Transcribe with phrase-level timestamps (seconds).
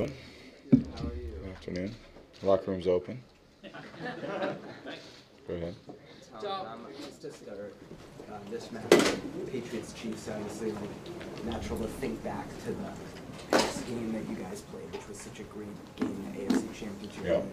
[0.00, 1.32] How are you?
[1.40, 1.94] Good afternoon.
[2.42, 3.22] Locker room's open.
[3.62, 3.70] Go
[5.54, 5.74] ahead.
[6.42, 7.72] Tom, um, let's just start.
[8.28, 8.90] Uh, this match,
[9.52, 14.90] Patriots Chiefs, obviously like, natural to think back to the game that you guys played,
[14.92, 17.24] which was such a great game, the AFC Championship.
[17.24, 17.30] Yeah.
[17.34, 17.50] game.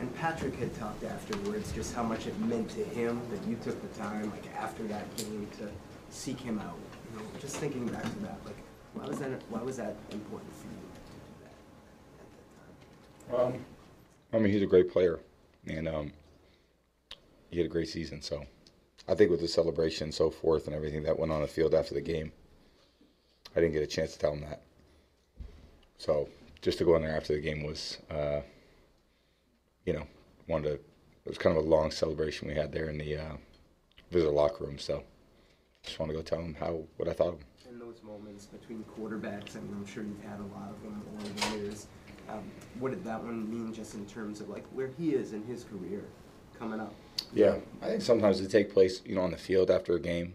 [0.00, 3.80] And Patrick had talked afterwards just how much it meant to him that you took
[3.80, 5.68] the time, like after that game, to
[6.10, 6.76] seek him out.
[7.12, 8.56] You know, just thinking back to that, like
[8.92, 9.40] why was that?
[9.48, 12.74] Why was that important for you to do that at that time?
[13.32, 13.64] Um,
[14.32, 15.20] I mean, he's a great player,
[15.66, 16.12] and um,
[17.50, 18.20] he had a great season.
[18.20, 18.44] So,
[19.08, 21.74] I think with the celebration and so forth and everything that went on the field
[21.74, 22.32] after the game,
[23.54, 24.62] I didn't get a chance to tell him that.
[25.98, 26.28] So,
[26.62, 28.40] just to go in there after the game was, uh,
[29.84, 30.06] you know,
[30.48, 30.74] wanted to.
[30.74, 33.36] It was kind of a long celebration we had there in the uh,
[34.10, 34.78] visitor locker room.
[34.78, 35.02] So,
[35.82, 37.46] just want to go tell him how what I thought of him.
[37.70, 41.02] in those moments between quarterbacks, I mean, I'm sure you've had a lot of them
[41.14, 41.86] over the years.
[42.28, 42.50] Um,
[42.84, 45.64] what did that one mean just in terms of like where he is in his
[45.64, 46.04] career
[46.58, 46.92] coming up?
[47.32, 50.34] Yeah, I think sometimes they take place, you know, on the field after a game,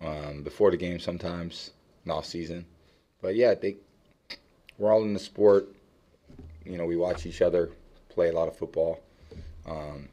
[0.00, 1.72] um, before the game, sometimes
[2.06, 2.64] in off season.
[3.20, 3.76] But yeah, I think
[4.78, 5.68] we're all in the sport.
[6.64, 7.68] You know, we watch each other
[8.08, 9.00] play a lot of football.
[9.66, 10.08] Um,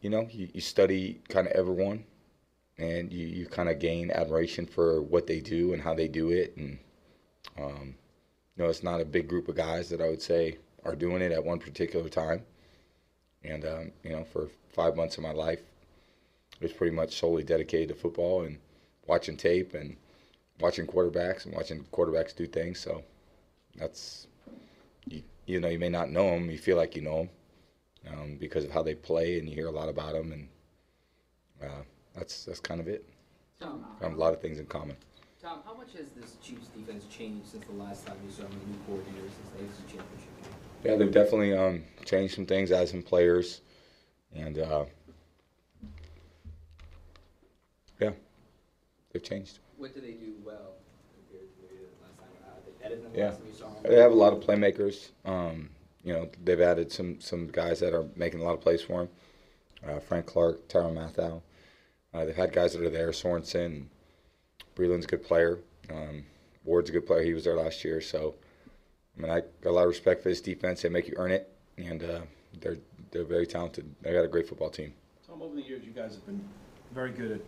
[0.00, 2.02] you know, you, you study kind of everyone,
[2.76, 6.30] and you, you kind of gain admiration for what they do and how they do
[6.30, 6.56] it.
[6.56, 6.78] And
[7.56, 7.94] um,
[8.58, 11.22] you know, it's not a big group of guys that I would say are doing
[11.22, 12.44] it at one particular time.
[13.44, 15.60] And um, you know, for five months of my life,
[16.60, 18.58] it was pretty much solely dedicated to football and
[19.06, 19.96] watching tape and
[20.58, 22.80] watching quarterbacks and watching quarterbacks do things.
[22.80, 23.04] So
[23.76, 24.26] that's
[25.06, 27.28] you, you know, you may not know them, you feel like you know
[28.04, 30.48] them um, because of how they play, and you hear a lot about them, and
[31.62, 31.82] uh,
[32.14, 33.04] that's that's kind of it.
[34.02, 34.96] Um, a lot of things in common.
[35.48, 38.52] Tom, how much has this Chiefs defense changed since the last time you saw them
[38.52, 40.52] a new coordinator since the AFC Championship game?
[40.84, 43.62] Yeah, they've definitely um, changed some things as in players,
[44.34, 44.84] and uh,
[47.98, 48.10] yeah,
[49.12, 49.60] they've changed.
[49.78, 50.72] What do they do well
[51.16, 52.28] compared to maybe the last time?
[52.66, 53.24] They better than the Yeah.
[53.28, 53.82] last time you saw them?
[53.84, 55.08] They have a lot of playmakers.
[55.24, 55.70] Um,
[56.04, 58.98] you know, they've added some some guys that are making a lot of plays for
[58.98, 59.08] them.
[59.88, 61.40] Uh, Frank Clark, Tyrann Mathieu.
[62.12, 63.10] Uh, they've had guys that are there.
[63.12, 63.86] Sorensen,
[64.78, 65.58] Breeland's a good player.
[65.90, 66.24] Um,
[66.64, 67.22] Ward's a good player.
[67.22, 68.00] He was there last year.
[68.00, 68.36] So,
[69.16, 70.82] I mean, I got a lot of respect for this defense.
[70.82, 72.20] They make you earn it, and uh,
[72.60, 72.78] they're
[73.10, 73.92] they're very talented.
[74.02, 74.92] They got a great football team.
[75.26, 76.42] Tom, over the years, you guys have been
[76.94, 77.40] very good at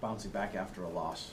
[0.00, 1.32] bouncing back after a loss.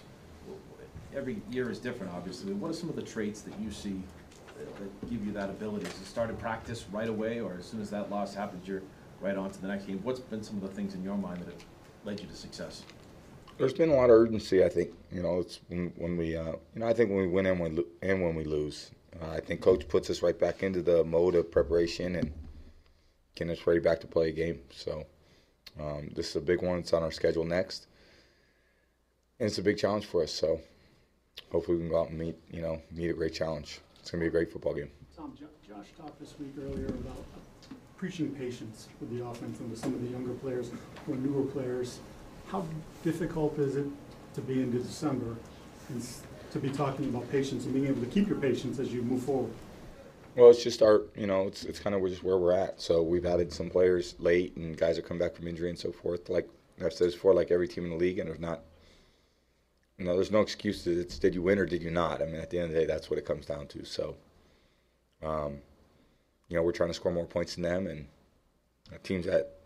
[1.16, 2.54] Every year is different, obviously.
[2.54, 4.04] What are some of the traits that you see
[4.60, 5.86] that, give you that ability?
[5.86, 8.84] Does it start in practice right away, or as soon as that loss happens, you're
[9.20, 10.00] right on to the next game?
[10.04, 11.66] What's been some of the things in your mind that have
[12.04, 12.84] led you to success?
[13.60, 14.64] There's been a lot of urgency.
[14.64, 17.28] I think you know it's when, when we uh, you know I think when we
[17.28, 20.64] win and when and when we lose, uh, I think coach puts us right back
[20.64, 22.32] into the mode of preparation and
[23.36, 24.62] getting us ready back to play a game.
[24.72, 25.06] So
[25.78, 26.80] um, this is a big one.
[26.80, 27.88] It's on our schedule next,
[29.42, 30.32] and it's a big challenge for us.
[30.32, 30.62] So
[31.52, 33.82] hopefully we can go out and meet you know meet a great challenge.
[34.00, 34.90] It's gonna be a great football game.
[35.18, 37.26] Tom, Josh talked this week earlier about
[37.98, 40.72] preaching patience with the offense and with some of the younger players
[41.10, 42.00] or newer players.
[42.50, 42.66] How
[43.04, 43.86] difficult is it
[44.34, 45.36] to be into December
[45.90, 46.04] and
[46.52, 49.22] to be talking about patience and being able to keep your patience as you move
[49.22, 49.52] forward?
[50.36, 52.82] Well, it's just our, you know, it's it's kind of just where we're at.
[52.82, 55.92] So we've added some players late, and guys are coming back from injury and so
[55.92, 56.28] forth.
[56.28, 56.50] Like
[56.84, 58.62] I've said before, like every team in the league, and there's not,
[60.00, 60.98] you know, there's no excuses.
[60.98, 62.22] It's did you win or did you not?
[62.22, 63.86] I mean, at the end of the day, that's what it comes down to.
[63.86, 64.16] So,
[65.22, 65.60] um,
[66.48, 68.08] you know, we're trying to score more points than them, and
[69.04, 69.60] teams that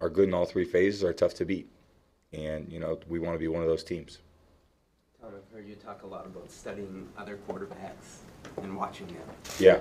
[0.00, 1.68] are good in all three phases are tough to beat.
[2.32, 4.18] And you know, we want to be one of those teams.
[5.20, 8.20] Tom, I've heard you talk a lot about studying other quarterbacks
[8.62, 9.16] and watching them.
[9.58, 9.80] Yeah.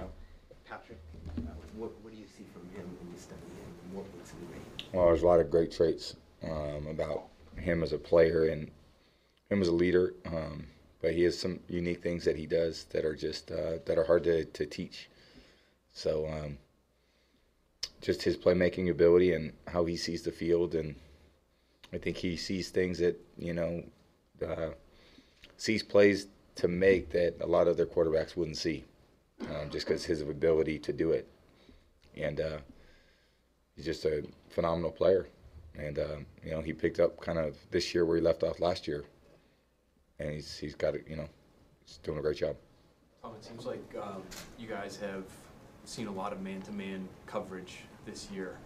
[0.68, 1.00] Patrick,
[1.38, 4.32] uh, what, what do you see from him when you study him, and what makes
[4.32, 4.94] him great?
[4.94, 8.70] Well, there's a lot of great traits um, about him as a player and
[9.50, 10.14] him as a leader.
[10.26, 10.66] Um,
[11.02, 14.04] but he has some unique things that he does that are just uh, that are
[14.04, 15.10] hard to, to teach.
[15.94, 16.57] So um,
[18.01, 20.96] just his playmaking ability and how he sees the field, and
[21.94, 23.83] I think he sees things that you know
[24.45, 24.69] uh,
[25.57, 28.83] sees plays to make that a lot of other quarterbacks wouldn't see,
[29.50, 31.27] um, just because his ability to do it.
[32.18, 32.57] And uh,
[33.75, 35.27] he's just a phenomenal player.
[35.77, 38.59] And um, you know, he picked up kind of this year where he left off
[38.59, 39.06] last year,
[40.19, 41.06] and he's he's got it.
[41.07, 41.30] You know,
[41.86, 42.56] he's doing a great job.
[43.21, 44.21] Tom, it seems like um,
[44.57, 45.24] you guys have
[45.86, 48.57] seen a lot of man-to-man coverage this year.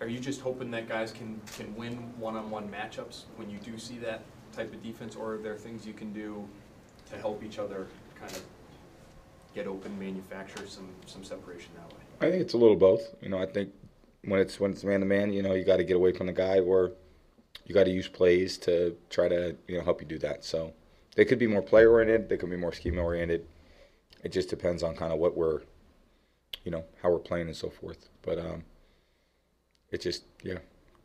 [0.00, 3.98] Are you just hoping that guys can, can win one-on-one matchups when you do see
[3.98, 4.22] that
[4.52, 6.46] type of defense, or are there things you can do
[7.10, 7.86] to help each other
[8.18, 8.42] kind of
[9.54, 12.28] get open, manufacture some, some separation that way?
[12.28, 13.02] I think it's a little both.
[13.22, 13.72] You know, I think
[14.24, 16.26] when it's when it's man to man, you know, you got to get away from
[16.26, 16.92] the guy, or
[17.64, 20.44] you got to use plays to try to you know help you do that.
[20.44, 20.72] So
[21.14, 22.28] they could be more player oriented.
[22.28, 23.46] They could be more scheme oriented.
[24.22, 25.60] It just depends on kind of what we're,
[26.64, 28.08] you know, how we're playing and so forth.
[28.22, 28.64] But um,
[29.90, 30.58] it just yeah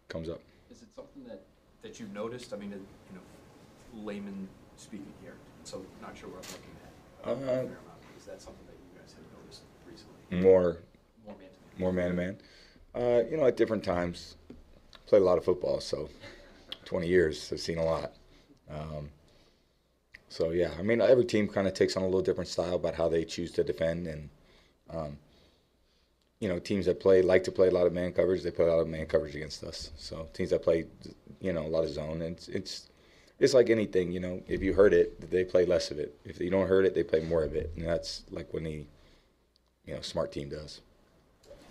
[0.07, 0.42] comes up.
[0.72, 1.42] Is it something that,
[1.81, 2.54] that you've noticed?
[2.54, 2.78] I mean, you
[3.13, 4.48] know, layman
[4.78, 7.72] speaking here, so not sure what I'm looking at.
[7.72, 7.75] Uh.
[8.18, 10.42] Is that something that you guys have noticed recently?
[10.48, 10.78] More
[11.25, 11.80] More man-to-man?
[11.80, 12.38] more man to man.
[12.94, 14.36] Uh, you know, at different times,
[15.07, 16.10] played a lot of football, so
[16.86, 18.13] 20 years, I've seen a lot.
[18.69, 19.10] Um,
[20.30, 22.95] so yeah, I mean, every team kind of takes on a little different style about
[22.95, 24.30] how they choose to defend, and
[24.89, 25.18] um,
[26.42, 28.66] you know, teams that play like to play a lot of man coverage, they play
[28.66, 29.92] a lot of man coverage against us.
[29.96, 30.88] So teams that play,
[31.40, 32.90] you know, a lot of zone, and it's it's,
[33.40, 36.18] it's like anything, you know, if you hurt it, they play less of it.
[36.26, 38.86] If you don't hurt it, they play more of it, and that's like when the
[39.86, 40.82] you know smart team does.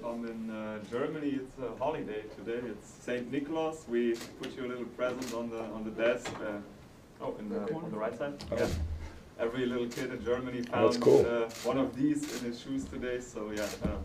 [0.05, 2.67] Um, in uh, Germany, it's a holiday today.
[2.67, 3.85] It's Saint Nicholas.
[3.89, 6.31] We put you a little present on the on the desk.
[6.41, 8.35] Uh, oh, in the, on the right side.
[8.53, 8.57] Oh.
[8.57, 8.69] Yeah.
[9.41, 11.27] Every little kid in Germany Oh, found cool.
[11.27, 13.21] uh, one of these in his shoes today.
[13.21, 13.97] So yeah, uh,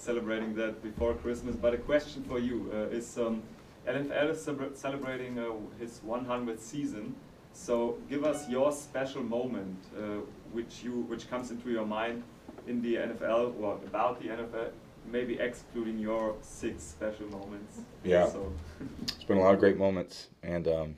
[0.00, 1.56] celebrating that before Christmas.
[1.56, 3.42] But a question for you uh, is: um,
[3.86, 7.14] NFL is celebrating uh, his 100th season.
[7.52, 12.22] So give us your special moment, uh, which you which comes into your mind
[12.66, 14.70] in the NFL or about the NFL,
[15.10, 17.80] maybe excluding your six special moments.
[18.04, 18.28] Yeah.
[18.28, 18.52] So
[19.02, 20.96] It's been a lot of great moments, and um,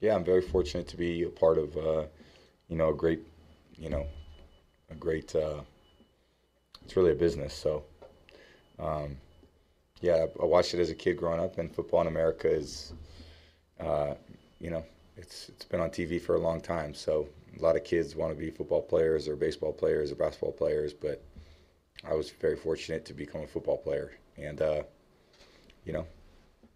[0.00, 2.04] yeah, I'm very fortunate to be a part of, uh,
[2.68, 3.20] you know, a great,
[3.76, 4.06] you know,
[4.90, 5.34] a great.
[5.34, 5.60] Uh,
[6.84, 7.84] it's really a business, so
[8.82, 9.16] um,
[10.00, 12.92] yeah, I watched it as a kid growing up, and football in America is,
[13.78, 14.14] uh,
[14.58, 14.84] you know,
[15.16, 16.94] it's it's been on TV for a long time.
[16.94, 17.28] So
[17.58, 20.92] a lot of kids want to be football players or baseball players or basketball players,
[20.94, 21.22] but
[22.08, 24.82] I was very fortunate to become a football player, and uh,
[25.84, 26.06] you know,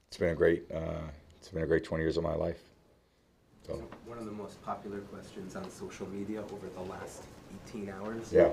[0.08, 1.08] it's been a great uh,
[1.38, 2.60] it's been a great 20 years of my life.
[3.66, 7.24] So One of the most popular questions on social media over the last
[7.68, 8.50] 18 hours yeah,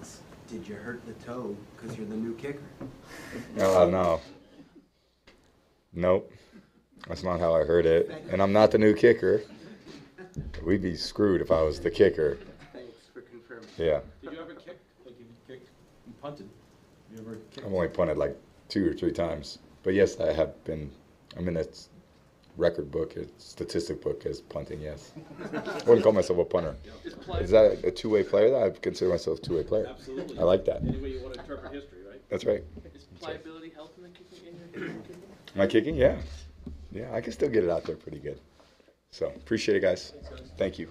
[0.00, 2.60] is, did you hurt the toe because you're the new kicker?
[3.56, 4.20] no, no,
[5.92, 6.32] nope,
[7.08, 8.10] that's not how I heard it.
[8.30, 9.42] And I'm not the new kicker.
[10.64, 12.38] We'd be screwed if I was the kicker.
[12.72, 13.68] Thanks for confirming.
[13.76, 15.68] Yeah, Did you ever kick, like you kicked,
[16.06, 16.48] you punted?
[17.12, 17.66] You ever kicked?
[17.66, 18.36] I've only punted like
[18.68, 20.90] two or three times, but yes, I have been.
[21.36, 21.78] I'm in that
[22.56, 24.80] record book, a statistic book as punting.
[24.80, 25.12] Yes,
[25.52, 26.76] I wouldn't call myself a punter.
[27.40, 28.50] Is that a two-way player?
[28.50, 29.86] That I consider myself a two-way player.
[29.88, 30.38] Absolutely.
[30.38, 30.82] I like that.
[30.82, 32.20] Any way you want to interpret history, right?
[32.30, 32.62] That's right.
[32.94, 35.22] Is pliability helping in kicking in your kicking?
[35.54, 35.96] Am I kicking?
[35.96, 36.16] Yeah.
[36.92, 38.38] Yeah, I can still get it out there pretty good.
[39.10, 40.12] So appreciate it, guys.
[40.56, 40.88] Thank you.